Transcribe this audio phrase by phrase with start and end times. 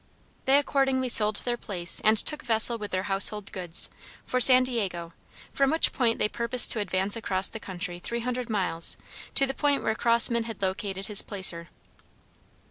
[0.45, 3.87] They accordingly sold their place and took vessel with their household goods,
[4.25, 5.13] for San Diego,
[5.53, 8.97] from which point they purposed to advance across the country three hundred miles
[9.35, 11.69] to the point where Crossman had located his placer.